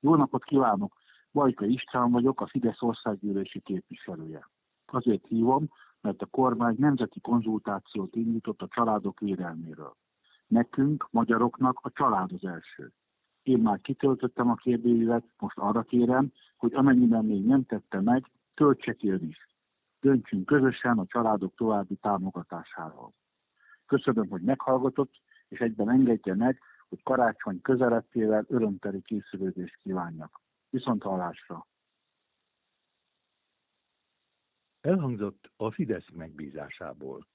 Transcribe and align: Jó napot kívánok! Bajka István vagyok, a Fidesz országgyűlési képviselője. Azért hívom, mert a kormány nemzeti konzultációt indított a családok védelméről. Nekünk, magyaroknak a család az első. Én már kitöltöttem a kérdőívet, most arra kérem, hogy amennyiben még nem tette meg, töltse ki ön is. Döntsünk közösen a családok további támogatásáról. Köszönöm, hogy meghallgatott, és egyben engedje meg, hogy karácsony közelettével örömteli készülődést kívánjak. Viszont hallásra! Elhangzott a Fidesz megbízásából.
Jó 0.00 0.14
napot 0.14 0.44
kívánok! 0.44 0.96
Bajka 1.32 1.64
István 1.64 2.10
vagyok, 2.10 2.40
a 2.40 2.46
Fidesz 2.46 2.82
országgyűlési 2.82 3.60
képviselője. 3.60 4.48
Azért 4.86 5.26
hívom, 5.26 5.68
mert 6.00 6.22
a 6.22 6.26
kormány 6.26 6.74
nemzeti 6.78 7.20
konzultációt 7.20 8.16
indított 8.16 8.62
a 8.62 8.68
családok 8.68 9.20
védelméről. 9.20 9.96
Nekünk, 10.46 11.08
magyaroknak 11.10 11.78
a 11.82 11.90
család 11.90 12.32
az 12.32 12.44
első. 12.44 12.92
Én 13.42 13.58
már 13.58 13.80
kitöltöttem 13.80 14.50
a 14.50 14.54
kérdőívet, 14.54 15.24
most 15.38 15.58
arra 15.58 15.82
kérem, 15.82 16.32
hogy 16.56 16.74
amennyiben 16.74 17.24
még 17.24 17.46
nem 17.46 17.64
tette 17.64 18.00
meg, 18.00 18.30
töltse 18.54 18.92
ki 18.92 19.10
ön 19.10 19.24
is. 19.24 19.48
Döntsünk 20.00 20.46
közösen 20.46 20.98
a 20.98 21.06
családok 21.06 21.54
további 21.54 21.94
támogatásáról. 21.94 23.12
Köszönöm, 23.86 24.28
hogy 24.28 24.42
meghallgatott, 24.42 25.12
és 25.48 25.58
egyben 25.58 25.90
engedje 25.90 26.34
meg, 26.34 26.60
hogy 26.90 27.02
karácsony 27.02 27.60
közelettével 27.60 28.44
örömteli 28.48 29.02
készülődést 29.02 29.78
kívánjak. 29.82 30.40
Viszont 30.70 31.02
hallásra! 31.02 31.66
Elhangzott 34.80 35.50
a 35.56 35.70
Fidesz 35.70 36.10
megbízásából. 36.12 37.26